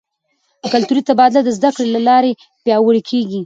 [0.73, 2.31] کلتوري تبادله د زده کړې له لارې
[2.63, 3.39] پیاوړې کیږي.